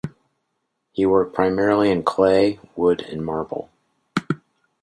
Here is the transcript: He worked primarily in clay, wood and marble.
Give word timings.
He 0.93 1.05
worked 1.05 1.35
primarily 1.35 1.91
in 1.91 2.01
clay, 2.01 2.59
wood 2.75 3.01
and 3.03 3.23
marble. 3.23 3.69